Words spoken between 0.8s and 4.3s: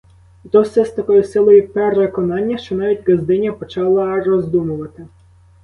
з такою силою переконання, що навіть ґаздиня почала